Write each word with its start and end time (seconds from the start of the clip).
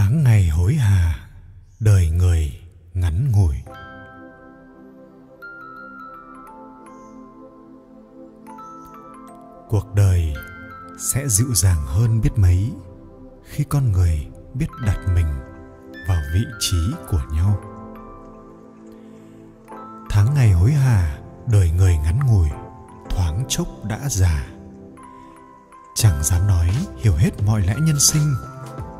tháng 0.00 0.24
ngày 0.24 0.48
hối 0.48 0.74
hà, 0.74 1.28
đời 1.80 2.10
người 2.10 2.60
ngắn 2.94 3.32
ngủi. 3.32 3.56
Cuộc 9.68 9.94
đời 9.94 10.34
sẽ 10.98 11.28
dịu 11.28 11.54
dàng 11.54 11.86
hơn 11.86 12.20
biết 12.20 12.30
mấy 12.36 12.72
khi 13.44 13.64
con 13.64 13.92
người 13.92 14.26
biết 14.54 14.66
đặt 14.86 14.98
mình 15.14 15.26
vào 16.08 16.22
vị 16.34 16.44
trí 16.60 16.78
của 17.10 17.22
nhau. 17.32 17.60
Tháng 20.10 20.34
ngày 20.34 20.52
hối 20.52 20.72
hà, 20.72 21.18
đời 21.46 21.70
người 21.70 21.96
ngắn 21.96 22.20
ngủi 22.26 22.48
thoáng 23.10 23.44
chốc 23.48 23.68
đã 23.84 24.00
già. 24.08 24.46
Chẳng 25.94 26.22
dám 26.22 26.46
nói 26.46 26.70
hiểu 26.96 27.14
hết 27.16 27.30
mọi 27.46 27.60
lẽ 27.60 27.74
nhân 27.80 28.00
sinh 28.00 28.34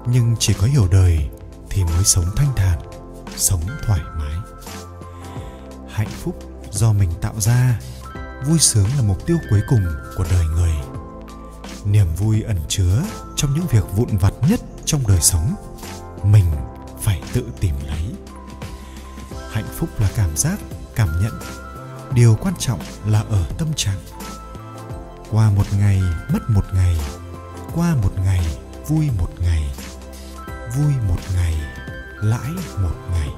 nhưng 0.07 0.37
chỉ 0.39 0.55
có 0.55 0.67
hiểu 0.67 0.89
đời 0.91 1.29
thì 1.71 1.85
mới 1.85 2.05
sống 2.05 2.25
thanh 2.37 2.53
thản, 2.57 2.79
sống 3.37 3.63
thoải 3.87 4.01
mái. 4.19 4.37
Hạnh 5.89 6.11
phúc 6.23 6.39
do 6.71 6.93
mình 6.93 7.11
tạo 7.21 7.35
ra, 7.41 7.81
vui 8.47 8.59
sướng 8.59 8.87
là 8.97 9.03
mục 9.03 9.27
tiêu 9.27 9.39
cuối 9.51 9.61
cùng 9.69 9.87
của 10.17 10.25
đời 10.31 10.45
người. 10.47 10.75
Niềm 11.85 12.07
vui 12.17 12.43
ẩn 12.43 12.57
chứa 12.69 13.03
trong 13.37 13.55
những 13.55 13.67
việc 13.67 13.85
vụn 13.97 14.17
vặt 14.17 14.35
nhất 14.49 14.61
trong 14.85 15.07
đời 15.09 15.21
sống, 15.21 15.55
mình 16.23 16.45
phải 17.01 17.23
tự 17.33 17.45
tìm 17.61 17.75
lấy. 17.87 18.15
Hạnh 19.51 19.69
phúc 19.77 19.89
là 19.99 20.11
cảm 20.17 20.37
giác, 20.37 20.59
cảm 20.95 21.09
nhận. 21.23 21.33
Điều 22.15 22.37
quan 22.41 22.55
trọng 22.59 22.81
là 23.07 23.25
ở 23.31 23.45
tâm 23.59 23.69
trạng. 23.77 23.99
Qua 25.31 25.51
một 25.51 25.67
ngày 25.79 26.03
mất 26.33 26.41
một 26.49 26.65
ngày, 26.75 26.97
qua 27.75 27.95
một 28.03 28.13
ngày 28.25 28.47
vui 28.89 29.11
một 29.19 29.29
ngày 29.41 29.71
vui 30.77 30.93
một 31.09 31.19
ngày, 31.35 31.55
lãi 32.17 32.51
một 32.79 32.95
ngày. 33.13 33.29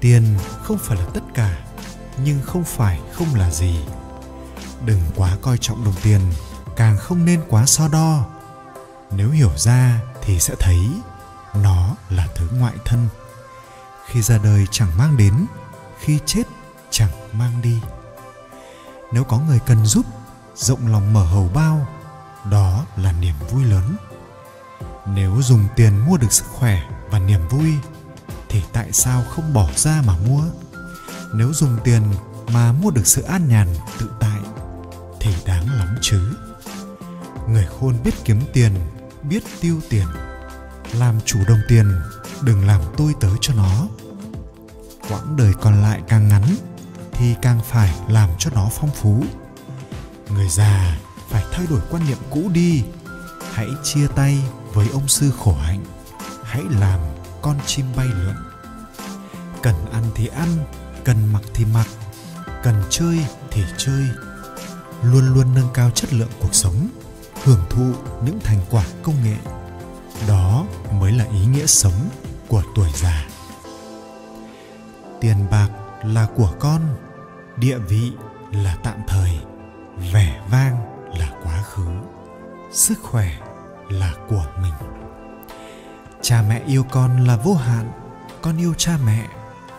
Tiền 0.00 0.38
không 0.62 0.78
phải 0.78 0.98
là 0.98 1.04
tất 1.14 1.20
cả, 1.34 1.64
nhưng 2.24 2.42
không 2.42 2.64
phải 2.64 3.00
không 3.12 3.34
là 3.34 3.50
gì. 3.50 3.84
Đừng 4.86 5.00
quá 5.16 5.36
coi 5.42 5.58
trọng 5.58 5.84
đồng 5.84 5.94
tiền, 6.02 6.20
càng 6.76 6.98
không 6.98 7.24
nên 7.24 7.42
quá 7.48 7.66
so 7.66 7.88
đo. 7.88 8.24
Nếu 9.10 9.30
hiểu 9.30 9.50
ra 9.56 10.00
thì 10.22 10.38
sẽ 10.38 10.54
thấy 10.58 10.80
nó 11.54 11.96
là 12.10 12.28
thứ 12.36 12.48
ngoại 12.58 12.74
thân. 12.84 13.08
Khi 14.06 14.22
ra 14.22 14.38
đời 14.38 14.66
chẳng 14.70 14.98
mang 14.98 15.16
đến, 15.16 15.46
khi 16.00 16.18
chết 16.26 16.42
chẳng 16.90 17.10
mang 17.32 17.62
đi. 17.62 17.80
Nếu 19.12 19.24
có 19.24 19.38
người 19.38 19.60
cần 19.66 19.86
giúp, 19.86 20.06
rộng 20.56 20.92
lòng 20.92 21.12
mở 21.12 21.24
hầu 21.24 21.50
bao, 21.54 21.86
đó 22.50 22.84
là 22.96 23.12
niềm 23.12 23.34
vui 23.50 23.64
lớn 23.64 23.96
nếu 25.06 25.42
dùng 25.42 25.64
tiền 25.76 25.98
mua 26.06 26.16
được 26.16 26.32
sức 26.32 26.44
khỏe 26.46 26.82
và 27.10 27.18
niềm 27.18 27.48
vui, 27.48 27.74
thì 28.48 28.62
tại 28.72 28.92
sao 28.92 29.24
không 29.30 29.52
bỏ 29.52 29.68
ra 29.76 30.02
mà 30.06 30.14
mua? 30.28 30.42
Nếu 31.34 31.52
dùng 31.52 31.78
tiền 31.84 32.02
mà 32.52 32.72
mua 32.72 32.90
được 32.90 33.06
sự 33.06 33.22
an 33.22 33.48
nhàn, 33.48 33.68
tự 33.98 34.10
tại, 34.20 34.40
thì 35.20 35.34
đáng 35.46 35.70
lắm 35.78 35.96
chứ. 36.00 36.20
Người 37.48 37.66
khôn 37.80 37.96
biết 38.04 38.14
kiếm 38.24 38.40
tiền, 38.52 38.74
biết 39.22 39.42
tiêu 39.60 39.80
tiền. 39.90 40.06
Làm 40.92 41.20
chủ 41.24 41.38
đồng 41.48 41.60
tiền, 41.68 42.00
đừng 42.42 42.66
làm 42.66 42.80
tôi 42.96 43.14
tớ 43.20 43.28
cho 43.40 43.54
nó. 43.54 43.86
Quãng 45.08 45.36
đời 45.36 45.52
còn 45.60 45.82
lại 45.82 46.00
càng 46.08 46.28
ngắn, 46.28 46.44
thì 47.12 47.34
càng 47.42 47.60
phải 47.70 47.94
làm 48.08 48.30
cho 48.38 48.50
nó 48.54 48.68
phong 48.80 48.90
phú. 48.90 49.24
Người 50.28 50.48
già 50.48 50.98
phải 51.28 51.44
thay 51.52 51.66
đổi 51.70 51.80
quan 51.90 52.06
niệm 52.06 52.18
cũ 52.30 52.50
đi. 52.52 52.84
Hãy 53.52 53.68
chia 53.82 54.06
tay 54.06 54.38
với 54.74 54.88
ông 54.92 55.08
sư 55.08 55.30
khổ 55.38 55.52
hạnh, 55.52 55.84
hãy 56.42 56.62
làm 56.80 57.00
con 57.42 57.56
chim 57.66 57.86
bay 57.96 58.06
lượn. 58.06 58.34
Cần 59.62 59.74
ăn 59.92 60.02
thì 60.14 60.26
ăn, 60.26 60.48
cần 61.04 61.32
mặc 61.32 61.42
thì 61.54 61.64
mặc, 61.64 61.86
cần 62.62 62.82
chơi 62.90 63.18
thì 63.50 63.64
chơi. 63.78 64.08
Luôn 65.02 65.34
luôn 65.34 65.54
nâng 65.54 65.68
cao 65.74 65.90
chất 65.90 66.12
lượng 66.12 66.30
cuộc 66.40 66.54
sống, 66.54 66.88
hưởng 67.44 67.64
thụ 67.70 67.92
những 68.24 68.40
thành 68.44 68.60
quả 68.70 68.84
công 69.02 69.24
nghệ. 69.24 69.36
Đó 70.28 70.66
mới 70.92 71.12
là 71.12 71.24
ý 71.24 71.46
nghĩa 71.46 71.66
sống 71.66 72.08
của 72.48 72.62
tuổi 72.74 72.88
già. 72.94 73.26
Tiền 75.20 75.46
bạc 75.50 75.68
là 76.04 76.26
của 76.36 76.54
con, 76.60 76.80
địa 77.56 77.78
vị 77.78 78.12
là 78.52 78.76
tạm 78.82 78.98
thời, 79.08 79.38
vẻ 80.12 80.40
vang 80.50 80.76
là 81.18 81.32
quá 81.44 81.62
khứ. 81.62 81.88
Sức 82.72 82.98
khỏe 83.02 83.38
là 83.92 84.12
của 84.28 84.46
mình. 84.62 84.72
Cha 86.22 86.42
mẹ 86.48 86.62
yêu 86.66 86.84
con 86.90 87.26
là 87.26 87.36
vô 87.36 87.54
hạn, 87.54 87.92
con 88.42 88.56
yêu 88.56 88.74
cha 88.78 88.92
mẹ 89.04 89.26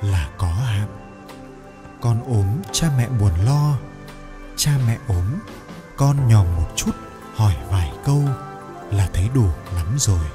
là 0.02 0.30
có 0.38 0.48
hạn. 0.48 0.88
Con 2.02 2.24
ốm, 2.24 2.48
cha 2.72 2.92
mẹ 2.98 3.08
buồn 3.10 3.32
lo. 3.46 3.78
Cha 4.56 4.72
mẹ 4.88 4.98
ốm, 5.08 5.26
con 5.98 6.28
nhòm 6.28 6.56
một 6.56 6.68
chút, 6.76 6.92
hỏi 7.36 7.56
vài 7.70 7.92
câu 8.06 8.22
là 8.92 9.10
thấy 9.14 9.30
đủ 9.34 9.48
lắm 9.76 9.96
rồi. 9.98 10.26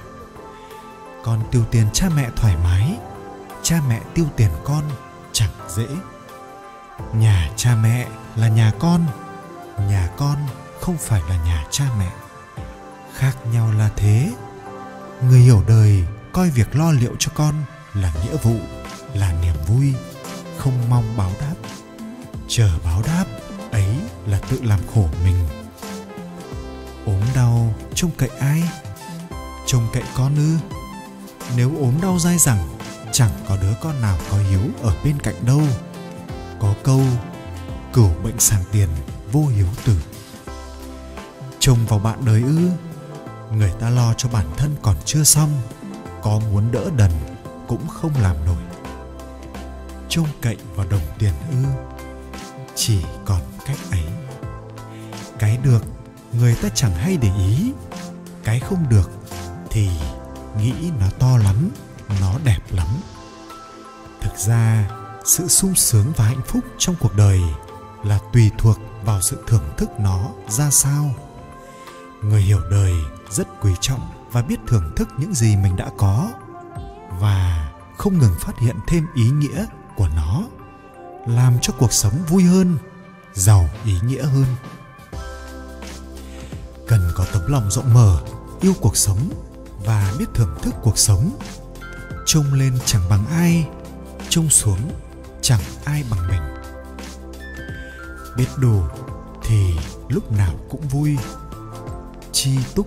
Con 1.25 1.43
tiêu 1.51 1.65
tiền 1.71 1.87
cha 1.93 2.09
mẹ 2.17 2.31
thoải 2.37 2.57
mái, 2.65 2.99
cha 3.63 3.81
mẹ 3.89 4.01
tiêu 4.15 4.27
tiền 4.37 4.51
con 4.65 4.85
chẳng 5.33 5.51
dễ. 5.69 5.87
Nhà 7.13 7.51
cha 7.57 7.75
mẹ 7.75 8.09
là 8.37 8.49
nhà 8.49 8.73
con 8.79 9.07
nhà 9.89 10.09
con 10.17 10.37
không 10.81 10.97
phải 10.97 11.23
là 11.29 11.37
nhà 11.45 11.65
cha 11.71 11.85
mẹ 11.99 12.11
khác 13.19 13.37
nhau 13.53 13.73
là 13.79 13.91
thế. 13.97 14.33
Người 15.23 15.41
hiểu 15.41 15.63
đời 15.69 16.05
coi 16.33 16.51
việc 16.51 16.77
lo 16.77 16.93
liệu 16.93 17.13
cho 17.19 17.31
con 17.35 17.55
là 17.95 18.13
nghĩa 18.25 18.37
vụ, 18.37 18.57
là 19.15 19.33
niềm 19.43 19.55
vui, 19.67 19.95
không 20.57 20.91
mong 20.91 21.17
báo 21.17 21.33
đáp. 21.41 21.55
Chờ 22.49 22.71
báo 22.85 23.03
đáp, 23.07 23.25
ấy 23.71 23.95
là 24.27 24.41
tự 24.51 24.61
làm 24.63 24.81
khổ 24.95 25.09
mình. 25.25 25.37
Ốm 27.07 27.21
đau, 27.35 27.75
trông 27.95 28.11
cậy 28.17 28.29
ai? 28.41 28.63
Trông 29.67 29.89
cậy 29.93 30.03
con 30.15 30.37
ư? 30.37 30.57
Nếu 31.57 31.77
ốm 31.81 31.95
đau 32.03 32.19
dai 32.19 32.39
dẳng, 32.39 32.69
chẳng 33.13 33.31
có 33.49 33.57
đứa 33.63 33.75
con 33.83 34.01
nào 34.01 34.19
có 34.31 34.39
hiếu 34.39 34.63
ở 34.83 34.95
bên 35.05 35.19
cạnh 35.23 35.47
đâu. 35.47 35.63
Có 36.61 36.75
câu, 36.83 37.03
cửu 37.93 38.11
bệnh 38.25 38.41
sàng 38.41 38.65
tiền, 38.73 38.89
vô 39.33 39.47
hiếu 39.47 39.67
tử. 39.85 39.97
Trông 41.59 41.87
vào 41.87 41.99
bạn 41.99 42.19
đời 42.25 42.43
ư? 42.43 42.71
Người 43.53 43.73
ta 43.81 43.91
lo 43.91 44.15
cho 44.15 44.29
bản 44.29 44.47
thân 44.57 44.77
còn 44.83 44.97
chưa 45.05 45.25
xong, 45.25 45.61
có 46.23 46.41
muốn 46.53 46.73
đỡ 46.73 46.91
đần 46.97 47.11
cũng 47.69 47.89
không 47.89 48.13
làm 48.23 48.37
nổi. 48.47 48.63
Trông 50.09 50.27
cậy 50.41 50.57
vào 50.75 50.87
đồng 50.91 51.03
tiền 51.19 51.33
ư, 51.51 51.65
chỉ 52.75 53.03
còn 53.25 53.41
cách 53.67 53.79
ấy. 53.91 54.05
Cái 55.39 55.59
được 55.63 55.85
người 56.33 56.55
ta 56.55 56.69
chẳng 56.75 56.95
hay 56.95 57.17
để 57.17 57.31
ý, 57.39 57.73
cái 58.45 58.61
không 58.61 58.89
được 58.89 59.11
thì 59.71 59.89
nghĩ 60.59 60.73
nó 61.01 61.07
to 61.19 61.37
lắm, 61.39 61.71
nó 62.21 62.39
đẹp 62.45 62.61
lắm. 62.71 62.87
Thực 64.21 64.39
ra, 64.39 64.91
sự 65.25 65.49
sung 65.49 65.75
sướng 65.75 66.13
và 66.17 66.25
hạnh 66.25 66.43
phúc 66.47 66.65
trong 66.79 66.95
cuộc 67.01 67.15
đời 67.17 67.41
là 68.05 68.19
tùy 68.33 68.51
thuộc 68.59 68.79
vào 69.05 69.21
sự 69.21 69.45
thưởng 69.47 69.75
thức 69.77 69.91
nó 70.01 70.29
ra 70.49 70.71
sao. 70.71 71.15
Người 72.23 72.41
hiểu 72.41 72.61
đời 72.71 72.93
rất 73.31 73.49
quý 73.61 73.73
trọng 73.81 74.01
và 74.33 74.43
biết 74.43 74.61
thưởng 74.67 74.93
thức 74.97 75.09
những 75.19 75.35
gì 75.35 75.57
mình 75.57 75.77
đã 75.77 75.91
có 75.99 76.31
và 77.21 77.71
không 77.97 78.19
ngừng 78.19 78.35
phát 78.41 78.59
hiện 78.59 78.77
thêm 78.87 79.07
ý 79.15 79.31
nghĩa 79.31 79.67
của 79.97 80.09
nó, 80.17 80.43
làm 81.27 81.59
cho 81.63 81.73
cuộc 81.79 81.93
sống 81.93 82.13
vui 82.29 82.43
hơn, 82.43 82.79
giàu 83.35 83.69
ý 83.85 83.95
nghĩa 84.03 84.23
hơn. 84.23 84.47
Cần 86.87 87.11
có 87.15 87.25
tấm 87.33 87.43
lòng 87.53 87.71
rộng 87.71 87.95
mở, 87.95 88.21
yêu 88.61 88.73
cuộc 88.81 88.97
sống 88.97 89.31
và 89.85 90.13
biết 90.19 90.27
thưởng 90.35 90.59
thức 90.63 90.75
cuộc 90.83 90.99
sống. 90.99 91.31
Trông 92.27 92.55
lên 92.55 92.79
chẳng 92.85 93.03
bằng 93.11 93.27
ai, 93.27 93.69
trông 94.29 94.51
xuống 94.51 94.91
chẳng 95.43 95.61
ai 95.85 96.05
bằng 96.11 96.29
mình. 96.29 96.43
Biết 98.37 98.49
đủ 98.57 98.83
thì 99.45 99.75
lúc 100.09 100.33
nào 100.33 100.55
cũng 100.71 100.89
vui. 100.89 101.17
Chi 102.33 102.59
túc 102.75 102.87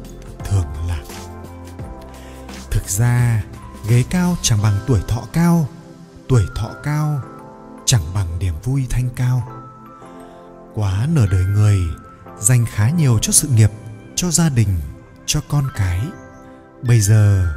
thường 0.51 0.87
lạc 0.87 1.03
thực 2.71 2.89
ra, 2.89 3.43
ghế 3.89 4.03
cao 4.09 4.37
chẳng 4.41 4.61
bằng 4.61 4.79
tuổi 4.87 4.99
thọ 5.07 5.23
cao, 5.33 5.67
tuổi 6.29 6.45
thọ 6.55 6.69
cao 6.83 7.21
chẳng 7.85 8.01
bằng 8.13 8.39
niềm 8.39 8.53
vui 8.63 8.87
thanh 8.89 9.09
cao. 9.15 9.47
Quá 10.73 11.07
nửa 11.13 11.25
đời 11.31 11.43
người 11.43 11.79
dành 12.39 12.65
khá 12.65 12.89
nhiều 12.89 13.19
cho 13.21 13.31
sự 13.31 13.47
nghiệp, 13.47 13.71
cho 14.15 14.31
gia 14.31 14.49
đình, 14.49 14.79
cho 15.25 15.41
con 15.49 15.67
cái. 15.75 16.01
Bây 16.81 16.99
giờ, 16.99 17.53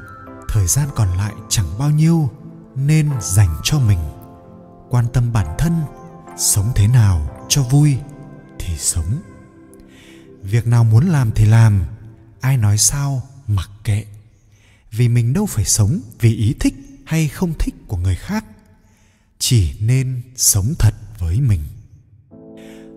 thời 0.49 0.67
gian 0.67 0.89
còn 0.95 1.09
lại 1.17 1.33
chẳng 1.49 1.79
bao 1.79 1.91
nhiêu 1.91 2.31
nên 2.75 3.11
dành 3.21 3.57
cho 3.63 3.79
mình. 3.79 3.99
Quan 4.91 5.07
tâm 5.13 5.33
bản 5.33 5.55
thân, 5.59 5.83
sống 6.37 6.73
thế 6.75 6.89
nào 6.89 7.47
cho 7.49 7.63
vui 7.63 7.99
thì 8.59 8.77
sống. 8.79 9.21
Việc 10.43 10.67
nào 10.67 10.85
muốn 10.85 11.09
làm 11.09 11.31
thì 11.35 11.45
làm 11.45 11.83
ai 12.45 12.57
nói 12.57 12.79
sao, 12.79 13.23
mặc 13.47 13.71
kệ. 13.85 14.05
Vì 14.91 15.09
mình 15.09 15.33
đâu 15.33 15.47
phải 15.47 15.65
sống 15.65 16.01
vì 16.21 16.37
ý 16.37 16.55
thích 16.61 16.75
hay 17.05 17.29
không 17.29 17.53
thích 17.59 17.75
của 17.89 17.97
người 17.97 18.15
khác. 18.15 18.45
Chỉ 19.39 19.73
nên 19.81 20.23
sống 20.37 20.75
thật 20.79 20.95
với 21.19 21.41
mình. 21.41 21.61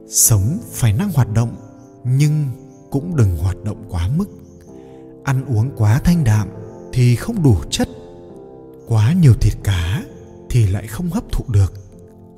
Sống 0.09 0.59
phải 0.71 0.93
năng 0.93 1.11
hoạt 1.11 1.29
động, 1.33 1.55
nhưng 2.03 2.49
cũng 2.91 3.15
đừng 3.15 3.37
hoạt 3.37 3.63
động 3.63 3.85
quá 3.89 4.07
mức. 4.07 4.25
Ăn 5.23 5.45
uống 5.45 5.71
quá 5.77 6.01
thanh 6.03 6.23
đạm 6.23 6.47
thì 6.93 7.15
không 7.15 7.43
đủ 7.43 7.57
chất. 7.71 7.89
Quá 8.87 9.13
nhiều 9.13 9.33
thịt 9.33 9.53
cá 9.63 10.03
thì 10.49 10.67
lại 10.67 10.87
không 10.87 11.09
hấp 11.09 11.23
thụ 11.31 11.45
được. 11.47 11.73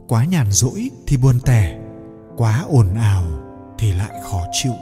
Quá 0.08 0.26
nhàn 0.26 0.52
rỗi 0.52 0.90
thì 1.08 1.18
buồn 1.18 1.40
tẻ. 1.40 1.80
Quá 2.38 2.66
ồn 2.68 2.96
ào 2.96 3.24
thì 3.80 3.94
lại 3.94 4.12
khó 4.24 4.46
chịu 4.52 4.74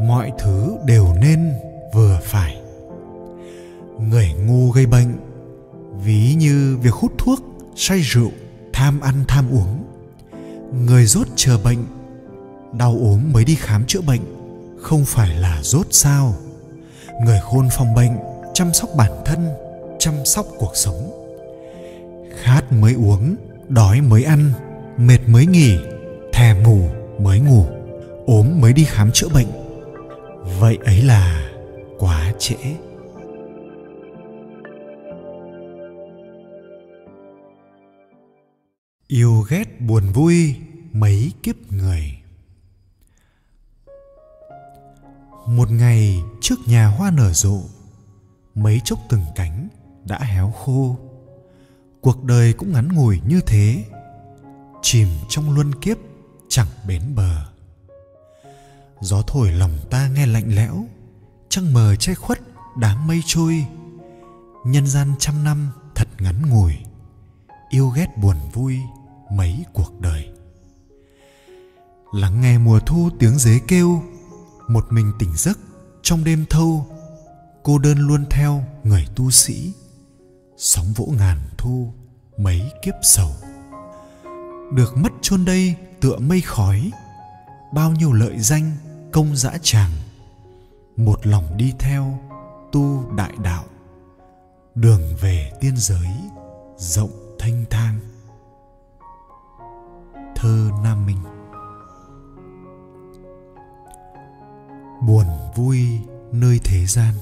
mọi 0.00 0.32
thứ 0.38 0.76
đều 0.84 1.14
nên 1.20 1.52
vừa 1.92 2.18
phải. 2.22 2.56
Người 4.10 4.32
ngu 4.46 4.70
gây 4.70 4.86
bệnh, 4.86 5.16
ví 6.04 6.34
như 6.38 6.78
việc 6.82 6.94
hút 6.94 7.12
thuốc, 7.18 7.40
say 7.76 8.00
rượu, 8.00 8.30
tham 8.72 9.00
ăn 9.00 9.14
tham 9.28 9.50
uống. 9.52 9.84
Người 10.86 11.06
rốt 11.06 11.26
chờ 11.36 11.58
bệnh, 11.64 11.84
đau 12.72 12.90
ốm 12.90 13.20
mới 13.32 13.44
đi 13.44 13.54
khám 13.54 13.84
chữa 13.86 14.00
bệnh, 14.00 14.20
không 14.80 15.04
phải 15.04 15.36
là 15.36 15.58
rốt 15.62 15.86
sao. 15.90 16.34
Người 17.24 17.40
khôn 17.42 17.68
phòng 17.76 17.94
bệnh, 17.94 18.12
chăm 18.54 18.72
sóc 18.72 18.90
bản 18.96 19.12
thân, 19.24 19.48
chăm 19.98 20.14
sóc 20.24 20.46
cuộc 20.58 20.72
sống. 20.74 21.10
Khát 22.42 22.72
mới 22.72 22.94
uống, 22.94 23.36
đói 23.68 24.00
mới 24.00 24.24
ăn, 24.24 24.52
mệt 24.96 25.18
mới 25.26 25.46
nghỉ 25.46 25.78
thèm 26.38 26.62
ngủ 26.62 26.80
mới 27.20 27.40
ngủ, 27.40 27.64
ốm 28.26 28.60
mới 28.60 28.72
đi 28.72 28.84
khám 28.84 29.10
chữa 29.12 29.28
bệnh 29.28 29.46
vậy 30.60 30.78
ấy 30.84 31.02
là 31.02 31.50
quá 31.98 32.32
trễ. 32.38 32.56
Yêu 39.06 39.44
ghét 39.48 39.80
buồn 39.80 40.12
vui 40.12 40.56
mấy 40.92 41.32
kiếp 41.42 41.72
người. 41.72 42.18
Một 45.46 45.70
ngày 45.70 46.22
trước 46.40 46.56
nhà 46.66 46.86
hoa 46.86 47.10
nở 47.10 47.32
rộ, 47.32 47.60
mấy 48.54 48.80
chốc 48.84 48.98
từng 49.08 49.24
cánh 49.36 49.68
đã 50.04 50.18
héo 50.18 50.50
khô. 50.50 50.96
Cuộc 52.00 52.24
đời 52.24 52.52
cũng 52.52 52.72
ngắn 52.72 52.88
ngủi 52.92 53.20
như 53.28 53.40
thế, 53.46 53.84
chìm 54.82 55.08
trong 55.28 55.54
luân 55.54 55.74
kiếp 55.80 55.96
chẳng 56.48 56.68
bến 56.88 57.02
bờ 57.14 57.47
gió 59.00 59.22
thổi 59.22 59.52
lòng 59.52 59.78
ta 59.90 60.08
nghe 60.08 60.26
lạnh 60.26 60.54
lẽo, 60.54 60.84
trăng 61.48 61.72
mờ 61.72 61.96
che 61.96 62.14
khuất 62.14 62.40
đám 62.76 63.06
mây 63.06 63.22
trôi. 63.26 63.66
Nhân 64.64 64.86
gian 64.86 65.12
trăm 65.18 65.44
năm 65.44 65.70
thật 65.94 66.08
ngắn 66.18 66.50
ngủi, 66.50 66.74
yêu 67.70 67.88
ghét 67.88 68.06
buồn 68.16 68.36
vui 68.52 68.78
mấy 69.30 69.64
cuộc 69.72 70.00
đời. 70.00 70.28
Lắng 72.12 72.40
nghe 72.40 72.58
mùa 72.58 72.80
thu 72.80 73.10
tiếng 73.18 73.38
dế 73.38 73.60
kêu, 73.68 74.02
một 74.68 74.86
mình 74.90 75.12
tỉnh 75.18 75.32
giấc 75.36 75.58
trong 76.02 76.24
đêm 76.24 76.44
thâu. 76.50 76.86
Cô 77.62 77.78
đơn 77.78 77.98
luôn 77.98 78.24
theo 78.30 78.64
người 78.84 79.06
tu 79.16 79.30
sĩ, 79.30 79.72
sóng 80.56 80.92
vỗ 80.92 81.12
ngàn 81.18 81.38
thu 81.58 81.92
mấy 82.38 82.72
kiếp 82.82 82.94
sầu. 83.02 83.30
Được 84.72 84.96
mất 84.96 85.12
chôn 85.22 85.44
đây 85.44 85.74
tựa 86.00 86.16
mây 86.18 86.40
khói, 86.40 86.90
bao 87.72 87.92
nhiêu 87.92 88.12
lợi 88.12 88.38
danh 88.38 88.76
công 89.12 89.36
dã 89.36 89.52
tràng, 89.62 89.90
một 90.96 91.26
lòng 91.26 91.56
đi 91.56 91.72
theo 91.78 92.18
tu 92.72 93.12
đại 93.16 93.32
đạo, 93.42 93.64
đường 94.74 95.02
về 95.20 95.52
tiên 95.60 95.74
giới 95.76 96.08
rộng 96.76 97.36
thanh 97.38 97.64
thang. 97.70 98.00
Thơ 100.36 100.70
nam 100.82 101.06
minh. 101.06 101.22
Buồn 105.06 105.26
vui 105.56 106.00
nơi 106.32 106.60
thế 106.64 106.86
gian. 106.86 107.14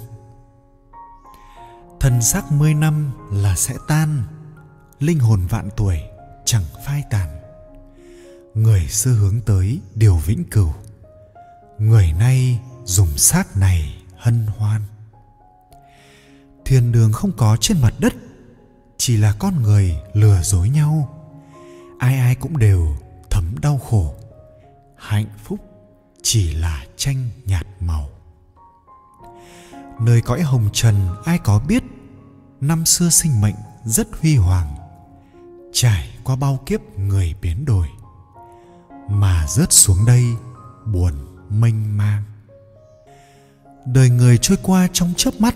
Thân 2.01 2.23
xác 2.23 2.53
mươi 2.53 2.75
năm 2.75 3.13
là 3.33 3.55
sẽ 3.57 3.75
tan, 3.89 4.23
linh 5.01 5.19
hồn 5.19 5.47
vạn 5.51 5.69
tuổi 5.77 6.01
chẳng 6.45 6.65
phai 6.87 7.03
tàn. 7.11 7.29
Người 8.55 8.87
xưa 8.89 9.13
hướng 9.13 9.41
tới 9.41 9.81
điều 9.95 10.17
vĩnh 10.17 10.45
cửu 10.51 10.73
người 11.79 12.13
nay 12.19 12.61
dùng 12.85 13.19
xác 13.19 13.57
này 13.57 14.03
hân 14.17 14.47
hoan. 14.59 14.83
Thiên 16.65 16.93
đường 16.93 17.13
không 17.13 17.33
có 17.37 17.57
trên 17.61 17.81
mặt 17.81 17.95
đất, 17.99 18.15
chỉ 18.97 19.17
là 19.17 19.35
con 19.39 19.63
người 19.63 19.97
lừa 20.13 20.43
dối 20.43 20.69
nhau. 20.69 21.09
Ai 21.99 22.19
ai 22.19 22.35
cũng 22.35 22.59
đều 22.59 22.97
thấm 23.31 23.55
đau 23.63 23.79
khổ. 23.79 24.15
Hạnh 24.97 25.27
phúc 25.45 25.61
chỉ 26.23 26.55
là 26.55 26.85
tranh 26.97 27.31
nhạt 27.45 27.67
màu. 27.81 28.09
Nơi 30.01 30.21
cõi 30.21 30.43
hồng 30.43 30.69
trần 30.73 31.09
ai 31.25 31.39
có 31.39 31.61
biết, 31.69 31.83
năm 32.61 32.87
xưa 32.87 33.11
sinh 33.11 33.41
mệnh 33.41 33.55
rất 33.85 34.09
huy 34.21 34.37
hoàng. 34.37 34.77
Trải 35.73 36.11
qua 36.25 36.37
bao 36.37 36.59
kiếp 36.67 36.81
người 36.99 37.35
biến 37.43 37.65
đổi, 37.65 37.87
mà 39.09 39.47
rớt 39.49 39.73
xuống 39.73 40.07
đây 40.07 40.25
buồn 40.87 41.36
mênh 41.51 41.97
mang. 41.97 42.23
Đời 43.87 44.11
người 44.11 44.39
trôi 44.39 44.59
qua 44.63 44.89
trong 44.93 45.15
chớp 45.17 45.31
mắt, 45.39 45.55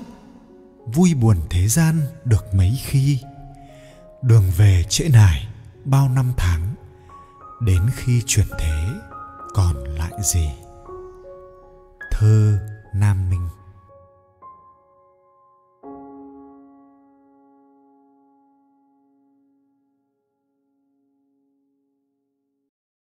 vui 0.87 1.15
buồn 1.15 1.37
thế 1.51 1.69
gian 1.69 2.01
được 2.25 2.55
mấy 2.55 2.79
khi? 2.83 3.19
Đường 4.23 4.51
về 4.57 4.85
trễ 4.89 5.09
nải 5.09 5.49
bao 5.85 6.09
năm 6.09 6.33
tháng, 6.37 6.75
đến 7.61 7.91
khi 7.97 8.23
chuyển 8.27 8.47
thế 8.59 8.89
còn 9.55 9.77
lại 9.85 10.13
gì? 10.23 10.51
Thơ 12.11 12.59
nam 12.95 13.31
minh. 13.31 13.49